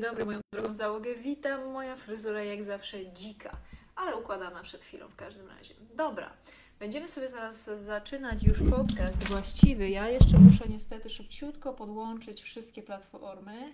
[0.00, 1.14] Dzień dobry, moją drogą załogę.
[1.14, 3.56] Witam, moja fryzura jak zawsze dzika,
[3.96, 5.74] ale układana przed chwilą w każdym razie.
[5.94, 6.30] Dobra,
[6.78, 9.88] będziemy sobie zaraz zaczynać już podcast właściwy.
[9.88, 13.72] Ja jeszcze muszę niestety szybciutko podłączyć wszystkie platformy,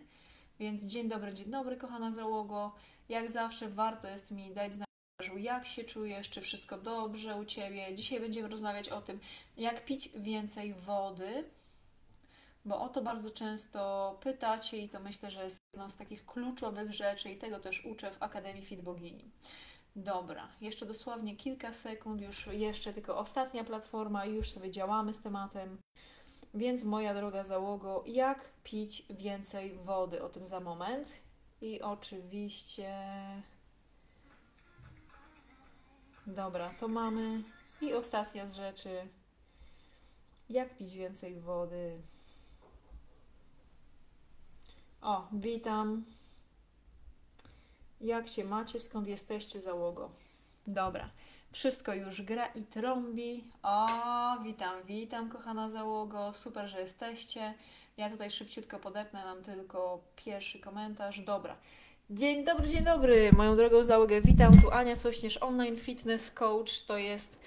[0.59, 2.75] więc dzień dobry, dzień dobry, kochana załogo.
[3.09, 4.89] Jak zawsze warto jest mi dać znać,
[5.37, 7.95] jak się czujesz, czy wszystko dobrze u Ciebie.
[7.95, 9.21] Dzisiaj będziemy rozmawiać o tym,
[9.57, 11.45] jak pić więcej wody,
[12.65, 15.41] bo o to bardzo często pytacie i to myślę, że
[15.77, 19.31] jedną z takich kluczowych rzeczy i tego też uczę w Akademii Fit Bogini.
[19.97, 25.21] Dobra, jeszcze dosłownie kilka sekund, już jeszcze tylko ostatnia platforma i już sobie działamy z
[25.21, 25.79] tematem.
[26.55, 30.23] Więc moja droga załogo, jak pić więcej wody?
[30.23, 31.23] O tym za moment.
[31.61, 32.95] I oczywiście.
[36.27, 37.43] Dobra, to mamy.
[37.81, 39.09] I ostatnia z rzeczy.
[40.51, 41.99] Jak pić więcej wody?
[45.07, 46.05] O, witam.
[48.01, 48.81] Jak się macie?
[48.81, 50.11] Skąd jesteście, załogo?
[50.67, 51.11] Dobra,
[51.53, 53.45] wszystko już gra i trąbi.
[53.63, 53.87] O,
[54.45, 56.33] witam, witam, kochana załogo.
[56.35, 57.55] Super, że jesteście.
[57.97, 61.21] Ja tutaj szybciutko podepnę nam tylko pierwszy komentarz.
[61.21, 61.57] Dobra.
[62.11, 64.21] Dzień dobry, dzień dobry, moją drogą załogę.
[64.21, 66.83] Witam, tu Ania Sośnierz, online fitness coach.
[66.87, 67.39] To jest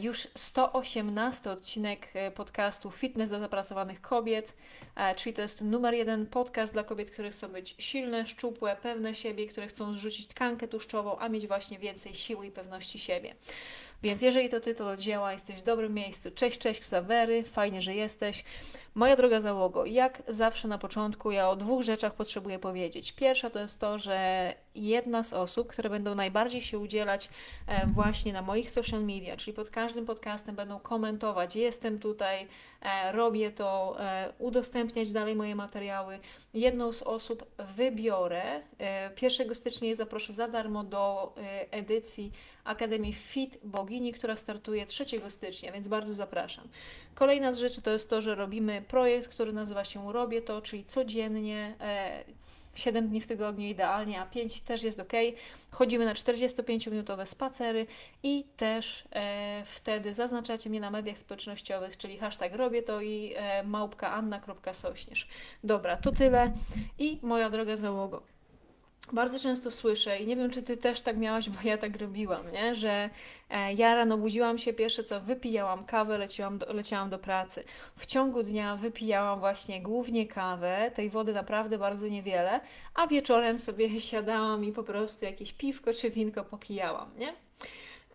[0.00, 4.54] już 118 odcinek e, podcastu Fitness dla zapracowanych kobiet,
[4.96, 9.14] e, czyli to jest numer jeden podcast dla kobiet, które chcą być silne, szczupłe, pewne
[9.14, 13.34] siebie, które chcą zrzucić tkankę tłuszczową, a mieć właśnie więcej siły i pewności siebie.
[14.02, 16.30] Więc jeżeli to Ty to dzieła, jesteś w dobrym miejscu.
[16.30, 18.44] Cześć, cześć Ksawery, fajnie, że jesteś.
[18.94, 23.12] Moja droga załogo, jak zawsze na początku ja o dwóch rzeczach potrzebuję powiedzieć.
[23.12, 27.28] Pierwsza to jest to, że jedna z osób, które będą najbardziej się udzielać
[27.66, 32.48] e, właśnie na moich social media, czyli pod każdym podcastem będą komentować, jestem tutaj,
[32.82, 36.18] e, robię to, e, udostępniać dalej moje materiały.
[36.54, 37.44] Jedną z osób
[37.76, 38.62] wybiorę.
[39.22, 41.34] 1 stycznia zaproszę za darmo do
[41.70, 42.32] edycji
[42.64, 46.68] Akademii Fit Bogini, która startuje 3 stycznia, więc bardzo zapraszam.
[47.14, 50.84] Kolejna z rzeczy to jest to, że robimy projekt, który nazywa się Robię to, czyli
[50.84, 51.74] codziennie.
[52.78, 55.12] E, 7 dni w tygodniu idealnie, a 5 też jest ok.
[55.70, 57.86] Chodzimy na 45-minutowe spacery
[58.22, 63.64] i też e, wtedy zaznaczacie mnie na mediach społecznościowych, czyli hashtag robię to i e.
[65.64, 66.52] Dobra, to tyle
[66.98, 68.37] i moja droga załogo
[69.12, 72.52] bardzo często słyszę i nie wiem, czy ty też tak miałaś, bo ja tak robiłam,
[72.52, 72.74] nie?
[72.74, 73.10] że
[73.50, 77.64] e, ja rano budziłam się, pierwsze co, wypijałam kawę, leciałam do, leciałam do pracy.
[77.96, 82.60] W ciągu dnia wypijałam właśnie głównie kawę, tej wody naprawdę bardzo niewiele,
[82.94, 87.32] a wieczorem sobie siadałam i po prostu jakieś piwko czy winko popijałam, nie?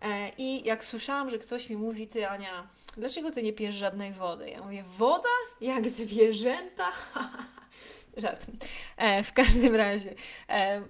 [0.02, 4.12] E, I jak słyszałam, że ktoś mi mówi, ty Ania, dlaczego ty nie pijesz żadnej
[4.12, 4.50] wody?
[4.50, 5.28] Ja mówię, woda?
[5.60, 6.92] Jak zwierzęta?
[8.16, 8.46] Żart.
[8.96, 10.14] E, w każdym razie,
[10.48, 10.82] e, e,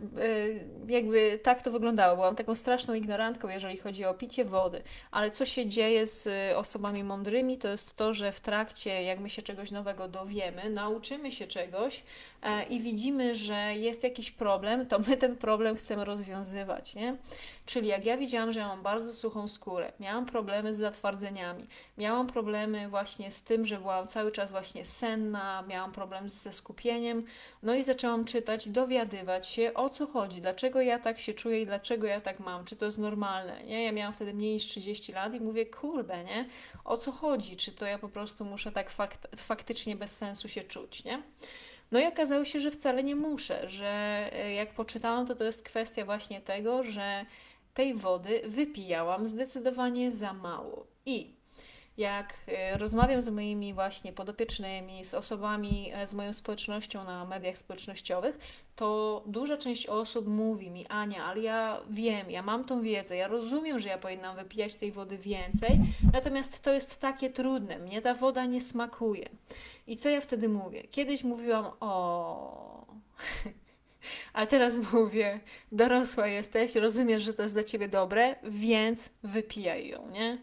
[0.89, 2.17] jakby tak to wyglądało.
[2.17, 4.83] Byłam taką straszną ignorantką, jeżeli chodzi o picie wody.
[5.11, 9.31] Ale co się dzieje z osobami mądrymi, to jest to, że w trakcie, jak my
[9.31, 12.03] się czegoś nowego dowiemy, nauczymy się czegoś
[12.71, 17.17] i widzimy, że jest jakiś problem, to my ten problem chcemy rozwiązywać, nie?
[17.67, 21.67] Czyli jak ja widziałam, że ja mam bardzo suchą skórę, miałam problemy z zatwardzeniami,
[21.99, 27.25] miałam problemy właśnie z tym, że byłam cały czas właśnie senna, miałam problem ze skupieniem,
[27.63, 31.67] no i zaczęłam czytać, dowiadywać się o co chodzi, dlaczego ja tak się czuję i
[31.67, 33.85] dlaczego ja tak mam, czy to jest normalne, nie?
[33.85, 36.49] Ja miałam wtedy mniej niż 30 lat i mówię, kurde, nie?
[36.85, 37.57] O co chodzi?
[37.57, 41.23] Czy to ja po prostu muszę tak fakt, faktycznie bez sensu się czuć, nie?
[41.93, 43.87] No i okazało się, że wcale nie muszę, że
[44.33, 47.27] e, jak poczytałam, to to jest kwestia właśnie tego, że
[47.75, 50.87] tej wody wypijałam zdecydowanie za mało.
[51.07, 51.35] I
[51.97, 57.59] jak e, rozmawiam z moimi właśnie podopiecznymi, z osobami, e, z moją społecznością na mediach
[57.59, 58.39] społecznościowych,
[58.77, 63.29] to duża część osób mówi mi, Ania, ale ja wiem, ja mam tą wiedzę, ja
[63.29, 65.81] rozumiem, że ja powinnam wypijać tej wody więcej,
[66.13, 69.29] natomiast to jest takie trudne, mnie ta woda nie smakuje.
[69.87, 70.83] I co ja wtedy mówię?
[70.83, 72.87] Kiedyś mówiłam, o.
[74.33, 75.41] A teraz mówię,
[75.73, 80.39] dorosła jesteś, rozumiesz, że to jest dla ciebie dobre, więc wypijaj ją, nie?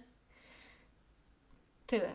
[1.87, 2.13] Tyle.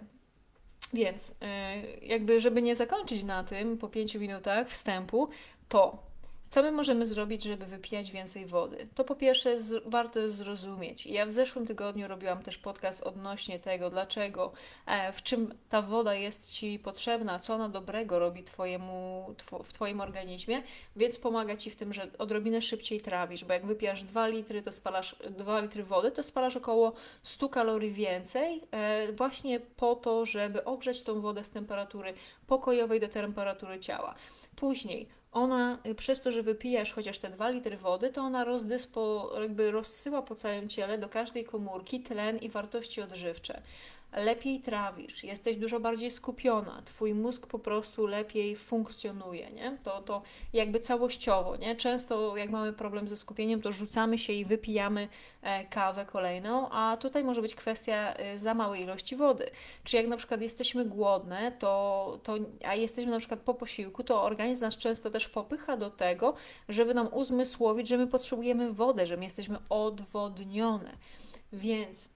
[0.93, 5.28] Więc, yy, jakby, żeby nie zakończyć na tym po pięciu minutach wstępu,
[5.69, 6.06] to
[6.50, 8.88] co my możemy zrobić, żeby wypijać więcej wody?
[8.94, 11.06] To po pierwsze z, warto jest zrozumieć.
[11.06, 14.52] Ja w zeszłym tygodniu robiłam też podcast odnośnie tego, dlaczego,
[14.87, 19.72] e, w czym ta woda jest Ci potrzebna, co ona dobrego robi twojemu, two, w
[19.72, 20.62] Twoim organizmie,
[20.96, 24.72] więc pomaga Ci w tym, że odrobinę szybciej trawisz, bo jak wypijasz 2 litry, to
[24.72, 26.92] spalasz 2 litry wody, to spalasz około
[27.22, 32.14] 100 kalorii więcej, e, właśnie po to, żeby ogrzać tą wodę z temperatury
[32.46, 34.14] pokojowej do temperatury ciała.
[34.56, 39.33] Później ona y, przez to, że wypijasz chociaż te 2 litry wody, to ona rozdyspo,
[39.41, 43.62] jakby rozsyła po całym ciele do każdej komórki tlen i wartości odżywcze
[44.16, 49.78] lepiej trawisz, jesteś dużo bardziej skupiona, twój mózg po prostu lepiej funkcjonuje, nie?
[49.84, 50.22] To, to
[50.52, 51.76] jakby całościowo, nie?
[51.76, 55.08] Często jak mamy problem ze skupieniem, to rzucamy się i wypijamy
[55.42, 59.50] e, kawę kolejną, a tutaj może być kwestia e, za małej ilości wody.
[59.84, 62.34] Czy jak na przykład jesteśmy głodne, to, to,
[62.64, 66.34] a jesteśmy na przykład po posiłku, to organizm nas często też popycha do tego,
[66.68, 70.96] żeby nam uzmysłowić, że my potrzebujemy wody, że my jesteśmy odwodnione.
[71.52, 72.15] Więc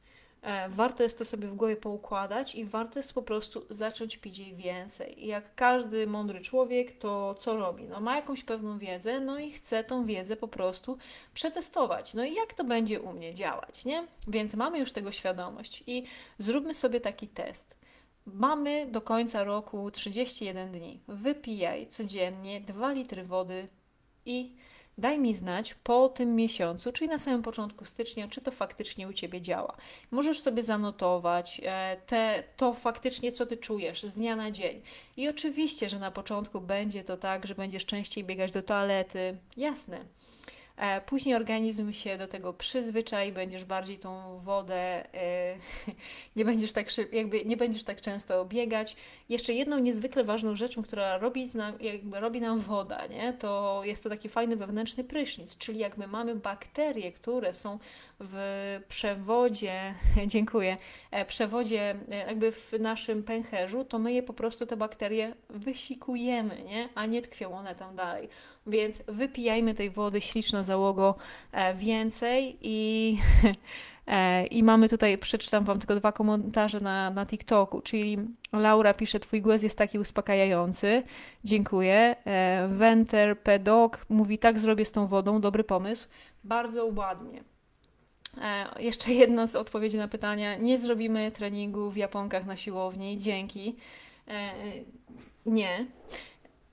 [0.69, 4.55] warto jest to sobie w głowie poukładać i warto jest po prostu zacząć pić jej
[4.55, 5.25] więcej.
[5.25, 7.85] I jak każdy mądry człowiek, to co robi?
[7.85, 10.99] No ma jakąś pewną wiedzę, no i chce tą wiedzę po prostu
[11.35, 12.15] przetestować.
[12.15, 14.07] No i jak to będzie u mnie działać, nie?
[14.29, 16.05] Więc mamy już tego świadomość i
[16.39, 17.81] zróbmy sobie taki test.
[18.27, 21.01] Mamy do końca roku 31 dni.
[21.09, 23.69] Wypijaj codziennie 2 litry wody
[24.27, 24.57] i
[25.01, 29.13] Daj mi znać po tym miesiącu, czyli na samym początku stycznia, czy to faktycznie u
[29.13, 29.77] Ciebie działa.
[30.11, 34.83] Możesz sobie zanotować e, te, to faktycznie, co Ty czujesz z dnia na dzień.
[35.17, 39.37] I oczywiście, że na początku będzie to tak, że będziesz częściej biegać do toalety.
[39.57, 40.05] Jasne
[41.07, 45.57] później organizm się do tego przyzwyczai, będziesz bardziej tą wodę, e,
[46.37, 48.97] nie będziesz tak szyb, jakby nie będziesz tak często biegać.
[49.29, 53.33] Jeszcze jedną niezwykle ważną rzeczą, która robi nam, jakby robi nam woda, nie?
[53.33, 57.79] to jest to taki fajny wewnętrzny prysznic, czyli jak my mamy bakterie, które są
[58.21, 58.37] w
[58.89, 59.95] przewodzie,
[60.27, 60.77] dziękuję,
[61.11, 66.89] e, przewodzie jakby w naszym pęcherzu, to my je po prostu te bakterie wysikujemy, nie?
[66.95, 68.29] a nie tkwią one tam dalej.
[68.67, 71.15] Więc wypijajmy tej wody, śliczna załogo,
[71.53, 73.19] e, więcej i,
[74.07, 78.19] e, i mamy tutaj, przeczytam Wam tylko dwa komentarze na, na TikToku, czyli
[78.53, 81.03] Laura pisze, Twój głos jest taki uspokajający,
[81.45, 82.17] dziękuję.
[82.27, 86.09] E, Wenter Pedok mówi, tak zrobię z tą wodą, dobry pomysł,
[86.45, 87.45] bardzo ładnie.
[88.79, 90.57] Jeszcze jedno z odpowiedzi na pytania.
[90.57, 93.19] Nie zrobimy treningu w Japonkach na siłowni.
[93.19, 93.77] Dzięki.
[95.47, 95.87] Nie.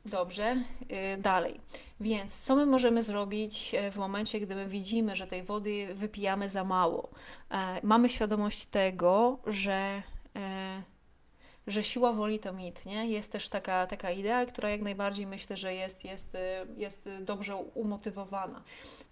[0.10, 1.60] Dobrze, yy, dalej.
[2.00, 6.50] Więc co my możemy zrobić e, w momencie, gdy my widzimy, że tej wody wypijamy
[6.50, 7.10] za mało?
[7.52, 10.04] E, mamy świadomość tego, że,
[10.36, 10.82] e,
[11.68, 13.08] że siła woli to mit, nie?
[13.08, 16.38] Jest też taka, taka idea, która jak najbardziej myślę, że jest, jest,
[16.78, 18.64] jest dobrze umotywowana.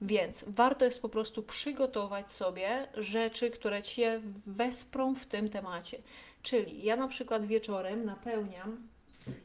[0.02, 5.98] Więc warto jest po prostu przygotować sobie rzeczy, które Cię wesprą w tym temacie.
[6.42, 8.95] Czyli ja na przykład wieczorem napełniam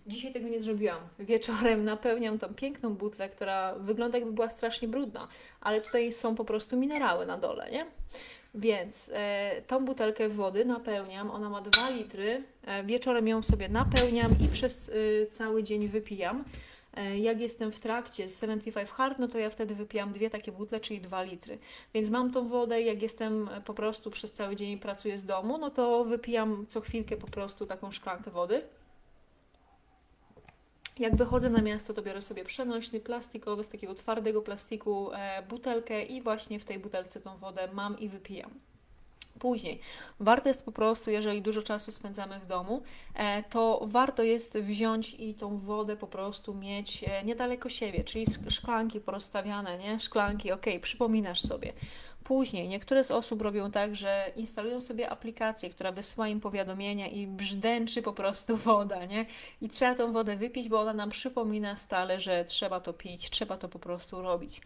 [0.06, 1.00] Dzisiaj tego nie zrobiłam.
[1.18, 5.28] Wieczorem napełniam tą piękną butlę, która wygląda jakby była strasznie brudna,
[5.60, 7.87] ale tutaj są po prostu minerały na dole, nie?
[8.54, 12.42] Więc e, tą butelkę wody napełniam, ona ma 2 litry.
[12.66, 16.44] E, wieczorem ją sobie napełniam i przez e, cały dzień wypijam.
[16.94, 20.52] E, jak jestem w trakcie z 75 Hard, no to ja wtedy wypijam dwie takie
[20.52, 21.58] butle, czyli 2 litry.
[21.94, 25.70] Więc mam tą wodę, jak jestem po prostu przez cały dzień pracuję z domu, no
[25.70, 28.62] to wypijam co chwilkę po prostu taką szklankę wody.
[30.99, 36.02] Jak wychodzę na miasto, to biorę sobie przenośny, plastikowy, z takiego twardego plastiku e, butelkę
[36.02, 38.50] i właśnie w tej butelce tą wodę mam i wypijam.
[39.38, 39.80] Później,
[40.20, 42.82] warto jest po prostu, jeżeli dużo czasu spędzamy w domu,
[43.14, 48.26] e, to warto jest wziąć i tą wodę po prostu mieć e, niedaleko siebie, czyli
[48.49, 50.00] szklanki porozstawiane, nie?
[50.00, 51.73] Szklanki, ok, przypominasz sobie.
[52.30, 57.26] Później niektóre z osób robią tak, że instalują sobie aplikację, która wysyła im powiadomienia i
[57.26, 59.26] brzdęczy po prostu woda, nie?
[59.62, 63.56] I trzeba tą wodę wypić, bo ona nam przypomina stale, że trzeba to pić, trzeba
[63.56, 64.60] to po prostu robić.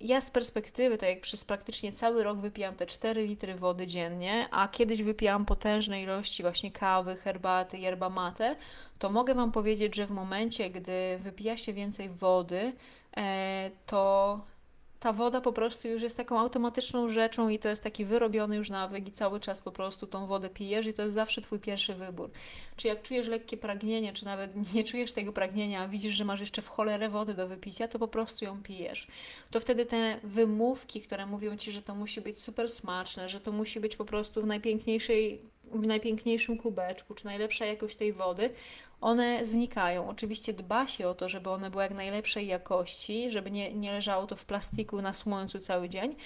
[0.00, 4.48] Ja z perspektywy, tak jak przez praktycznie cały rok wypijam te 4 litry wody dziennie,
[4.50, 8.56] a kiedyś wypijałam potężne ilości właśnie kawy, herbaty, yerba mate,
[8.98, 12.72] to mogę Wam powiedzieć, że w momencie, gdy wypija się więcej wody,
[13.16, 14.40] e, to
[15.00, 18.70] ta woda po prostu już jest taką automatyczną rzeczą i to jest taki wyrobiony już
[18.70, 21.94] nawyk i cały czas po prostu tą wodę pijesz i to jest zawsze Twój pierwszy
[21.94, 22.30] wybór.
[22.76, 26.40] Czy jak czujesz lekkie pragnienie, czy nawet nie czujesz tego pragnienia, a widzisz, że masz
[26.40, 29.06] jeszcze w cholerę wody do wypicia, to po prostu ją pijesz.
[29.50, 33.52] To wtedy te wymówki, które mówią Ci, że to musi być super smaczne, że to
[33.52, 35.40] musi być po prostu w najpiękniejszej
[35.72, 38.50] w najpiękniejszym kubeczku, czy najlepsza jakość tej wody,
[39.00, 40.08] one znikają.
[40.08, 44.26] Oczywiście dba się o to, żeby one były jak najlepszej jakości, żeby nie, nie leżało
[44.26, 46.16] to w plastiku na słońcu cały dzień.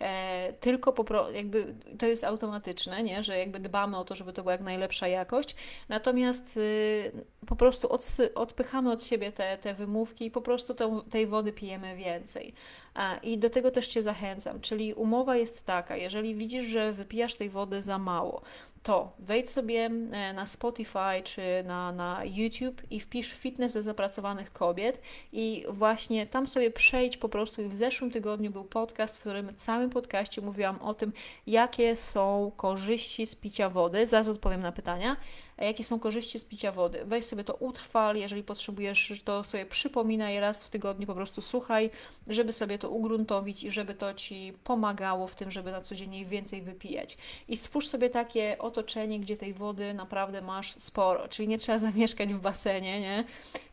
[0.00, 3.22] E, tylko po jakby to jest automatyczne, nie?
[3.24, 5.56] że jakby dbamy o to, żeby to była jak najlepsza jakość,
[5.88, 7.12] natomiast y,
[7.46, 10.74] po prostu odsy, odpychamy od siebie te, te wymówki i po prostu
[11.10, 12.54] tej wody pijemy więcej.
[12.94, 17.34] A, I do tego też Cię zachęcam, czyli umowa jest taka, jeżeli widzisz, że wypijasz
[17.34, 18.42] tej wody za mało,
[18.82, 24.52] to wejdź sobie e, na Spotify czy na, na YouTube i wpisz fitness dla zapracowanych
[24.52, 25.00] kobiet
[25.32, 27.68] i właśnie tam sobie przejdź po prostu.
[27.68, 31.12] W zeszłym tygodniu był podcast, w którym w całym podcaście mówiłam o tym,
[31.46, 34.06] jakie są korzyści z picia wody.
[34.06, 35.16] Zaraz odpowiem na pytania
[35.64, 37.02] jakie są korzyści z picia wody.
[37.04, 41.90] Weź sobie to utrwal, jeżeli potrzebujesz, to sobie przypominaj raz w tygodniu, po prostu słuchaj,
[42.26, 46.24] żeby sobie to ugruntowić i żeby to Ci pomagało w tym, żeby na co dzień
[46.24, 47.18] więcej wypijać.
[47.48, 52.34] I stwórz sobie takie otoczenie, gdzie tej wody naprawdę masz sporo, czyli nie trzeba zamieszkać
[52.34, 53.24] w basenie, nie?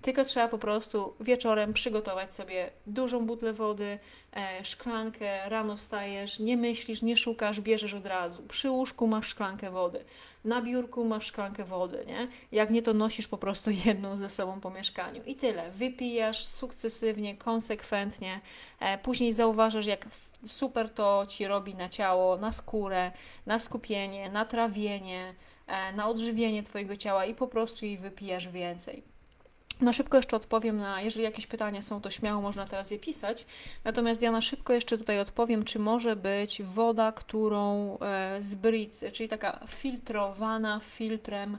[0.02, 4.00] Tylko trzeba po prostu wieczorem przygotować sobie dużą butlę wody,
[4.64, 8.44] szklankę, rano wstajesz, nie myślisz, nie szukasz, bierzesz od razu.
[8.44, 10.06] Przy łóżku masz szklankę wody
[10.48, 12.28] na biurku masz szklankę wody, nie?
[12.52, 15.24] Jak nie, to nosisz po prostu jedną ze sobą po mieszkaniu.
[15.24, 15.72] I tyle.
[15.72, 18.42] Wypijasz sukcesywnie, konsekwentnie.
[18.80, 20.08] E, później zauważasz, jak
[20.46, 23.12] super to ci robi na ciało, na skórę,
[23.46, 25.34] na skupienie, na trawienie,
[25.68, 29.17] e, na odżywienie Twojego ciała i po prostu jej wypijasz więcej.
[29.82, 33.46] Na szybko jeszcze odpowiem na, jeżeli jakieś pytania są, to śmiało można teraz je pisać.
[33.84, 39.02] Natomiast ja na szybko jeszcze tutaj odpowiem, czy może być woda, którą e, z Brit,
[39.14, 41.58] czyli taka filtrowana filtrem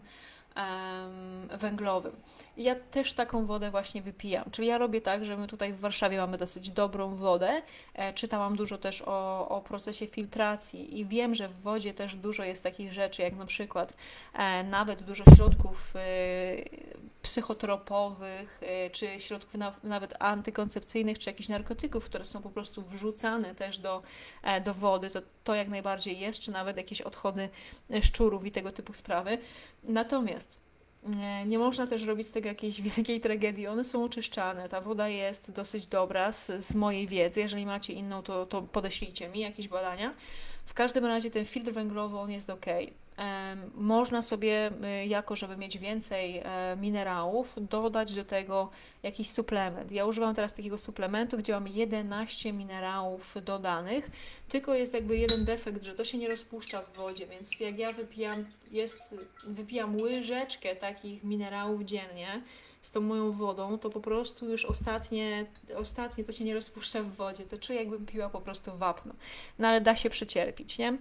[1.59, 2.13] węglowym.
[2.57, 4.51] Ja też taką wodę właśnie wypijam.
[4.51, 7.63] Czyli ja robię tak, że my tutaj w Warszawie mamy dosyć dobrą wodę.
[7.95, 12.45] E, czytałam dużo też o, o procesie filtracji i wiem, że w wodzie też dużo
[12.45, 13.95] jest takich rzeczy, jak na przykład
[14.35, 16.01] e, nawet dużo środków e,
[17.29, 23.55] psychotropowych, e, czy środków na, nawet antykoncepcyjnych, czy jakichś narkotyków, które są po prostu wrzucane
[23.55, 24.03] też do,
[24.43, 25.11] e, do wody.
[25.11, 27.49] To, to jak najbardziej jest, czy nawet jakieś odchody
[27.91, 29.39] e, szczurów i tego typu sprawy.
[29.85, 30.59] Natomiast
[31.47, 33.67] nie można też robić z tego jakiejś wielkiej tragedii.
[33.67, 34.69] One są oczyszczane.
[34.69, 37.41] Ta woda jest dosyć dobra z, z mojej wiedzy.
[37.41, 40.15] Jeżeli macie inną, to, to podeślijcie mi jakieś badania.
[40.65, 42.67] W każdym razie ten filtr węglowy, on jest ok.
[43.75, 44.71] Można sobie,
[45.03, 48.71] y, jako żeby mieć więcej e, minerałów, dodać do tego
[49.03, 49.93] jakiś suplement.
[49.93, 54.11] Ja używam teraz takiego suplementu, gdzie mam 11 minerałów dodanych,
[54.49, 57.93] tylko jest jakby jeden defekt, że to się nie rozpuszcza w wodzie, więc jak ja
[57.93, 58.99] wypijam, jest,
[59.47, 62.43] wypijam łyżeczkę takich minerałów dziennie,
[62.83, 65.47] z tą moją wodą, to po prostu już ostatnie,
[65.77, 67.45] ostatnie to się nie rozpuszcza w wodzie.
[67.45, 69.15] To czuję, jakbym piła po prostu wapno.
[69.59, 70.99] No ale da się przecierpić, nie?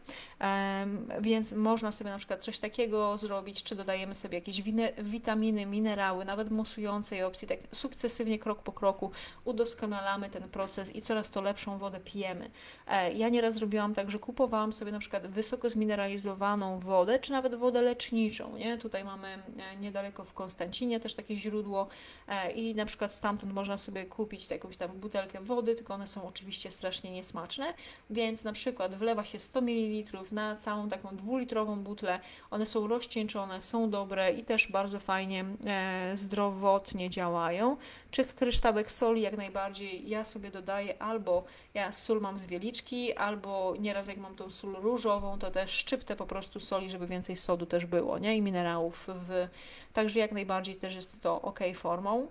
[1.22, 4.62] Więc można sobie na przykład coś takiego zrobić, czy dodajemy sobie jakieś
[4.98, 9.12] witaminy, minerały, nawet musującej opcji, tak sukcesywnie, krok po kroku
[9.46, 12.50] udoskonalamy ten proces i coraz to lepszą wodę pijemy.
[12.88, 17.56] E, ja nieraz zrobiłam tak, że kupowałam sobie na przykład wysoko zmineralizowaną wodę, czy nawet
[17.56, 18.78] wodę leczniczą, nie?
[18.78, 21.88] Tutaj mamy e, niedaleko w Konstancinie też takie źródło
[22.28, 26.28] E, i na przykład stamtąd można sobie kupić jakąś tam butelkę wody, tylko one są
[26.28, 27.74] oczywiście strasznie niesmaczne,
[28.10, 32.20] więc na przykład wlewa się 100 ml na całą taką dwulitrową butlę,
[32.52, 37.78] one są rozcieńczone, są dobre i też bardzo fajnie e, zdrowotnie działają.
[38.12, 41.44] Czy kryształek soli jak najbardziej ja sobie dodaję albo
[41.74, 46.16] ja sól mam z wieliczki, albo nieraz jak mam tą sól różową, to też szczyptę
[46.16, 48.38] po prostu soli, żeby więcej sodu też było, nie?
[48.38, 49.48] I minerałów w
[49.94, 52.28] Także jak najbardziej też jest to ok formą.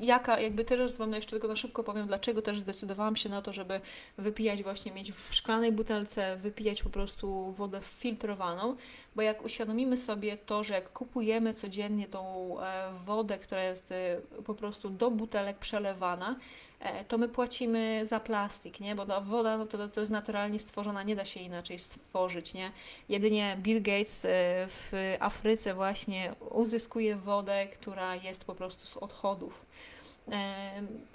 [0.00, 3.52] Jaka, jakby teraz Wam jeszcze tylko na szybko powiem, dlaczego też zdecydowałam się na to,
[3.52, 3.80] żeby
[4.18, 8.76] wypijać właśnie, mieć w szklanej butelce, wypijać po prostu wodę filtrowaną,
[9.16, 14.20] bo jak uświadomimy sobie to, że jak kupujemy codziennie tą e, wodę, która jest e,
[14.44, 16.36] po prostu do butelek przelewana,
[16.80, 18.94] e, to my płacimy za plastik, nie?
[18.94, 22.72] Bo ta woda no to, to jest naturalnie stworzona, nie da się inaczej stworzyć, nie?
[23.08, 24.26] Jedynie Bill Gates
[24.68, 29.66] w Afryce właśnie uzyskuje wodę, która jest po prostu z odchodów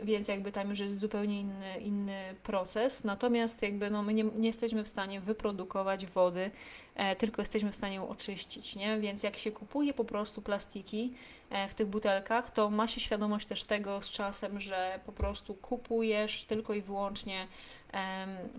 [0.03, 3.03] więc jakby tam już jest zupełnie inny, inny proces.
[3.03, 6.51] Natomiast jakby no, my nie, nie jesteśmy w stanie wyprodukować wody,
[6.95, 8.99] e, tylko jesteśmy w stanie ją oczyścić, nie?
[8.99, 11.13] Więc jak się kupuje po prostu plastiki
[11.49, 15.53] e, w tych butelkach, to ma się świadomość też tego z czasem, że po prostu
[15.53, 17.47] kupujesz tylko i wyłącznie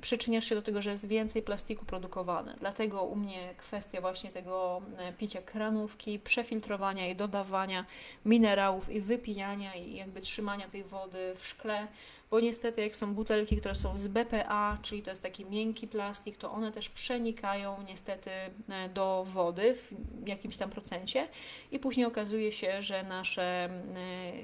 [0.00, 2.56] przyczyniasz się do tego, że jest więcej plastiku produkowane.
[2.60, 4.82] Dlatego u mnie kwestia właśnie tego
[5.18, 7.86] picia kranówki, przefiltrowania i dodawania
[8.24, 11.86] minerałów i wypijania i jakby trzymania tej wody w szkle,
[12.30, 16.36] bo niestety jak są butelki, które są z BPA, czyli to jest taki miękki plastik,
[16.36, 21.28] to one też przenikają niestety e, do wody w jakimś tam procencie
[21.72, 23.68] i później okazuje się, że nasze,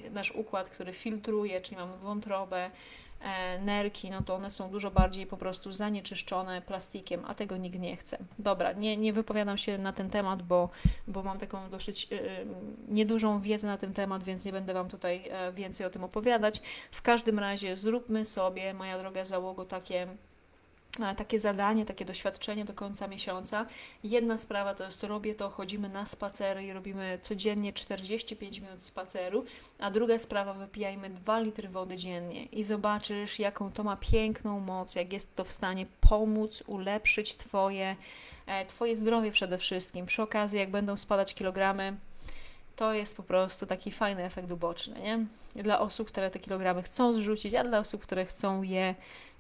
[0.07, 2.71] e, nasz układ, który filtruje, czyli mamy wątrobę,
[3.61, 7.97] nerki, no to one są dużo bardziej po prostu zanieczyszczone plastikiem, a tego nikt nie
[7.97, 8.19] chce.
[8.39, 10.69] Dobra, nie, nie wypowiadam się na ten temat, bo,
[11.09, 12.21] bo mam taką dosyć yy,
[12.89, 15.25] niedużą wiedzę na ten temat, więc nie będę Wam tutaj
[15.55, 16.63] więcej o tym opowiadać.
[16.91, 20.07] W każdym razie zróbmy sobie, moja droga załogo, takie
[21.17, 23.67] takie zadanie, takie doświadczenie do końca miesiąca.
[24.05, 29.45] Jedna sprawa to jest robię to, chodzimy na spacery i robimy codziennie 45 minut spaceru,
[29.79, 34.95] a druga sprawa wypijajmy 2 litry wody dziennie i zobaczysz, jaką to ma piękną moc,
[34.95, 37.97] jak jest to w stanie pomóc, ulepszyć Twoje,
[38.47, 40.07] e, twoje zdrowie przede wszystkim.
[40.07, 41.97] Przy okazji, jak będą spadać kilogramy,
[42.77, 45.27] to jest po prostu taki fajny efekt uboczny, nie?
[45.57, 48.95] Dla osób, które te kilogramy chcą zrzucić, a dla osób, które chcą je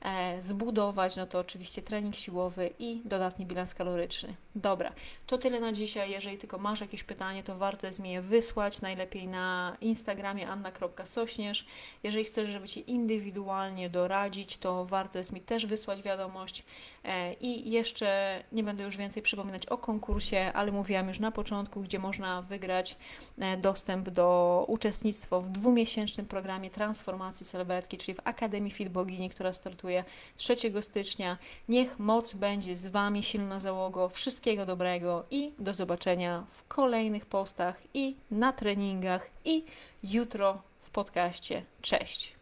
[0.04, 4.35] E, zbudować, no to oczywiście trening siłowy i dodatni bilans kaloryczny.
[4.54, 4.92] Dobra,
[5.26, 6.11] to tyle na dzisiaj.
[6.11, 11.66] Jeżeli tylko masz jakieś pytanie, to warto jest mi je wysłać, najlepiej na Instagramie anna.sośnierz.
[12.02, 16.64] Jeżeli chcesz, żeby Ci indywidualnie doradzić, to warto jest mi też wysłać wiadomość.
[17.04, 21.81] E, I jeszcze nie będę już więcej przypominać o konkursie, ale mówiłam już na początku,
[21.81, 22.97] gdzie można wygrać
[23.38, 29.52] e, dostęp do uczestnictwa w dwumiesięcznym programie transformacji sylwetki, czyli w Akademii Fit Bogini, która
[29.52, 30.04] startuje
[30.37, 31.38] 3 stycznia.
[31.68, 34.09] Niech moc będzie z Wami, silna załogo.
[34.09, 39.64] Wszystkiego dobrego i do zobaczenia w kolejnych postach i na treningach i
[40.02, 41.65] jutro w podcaście.
[41.82, 42.42] Cześć!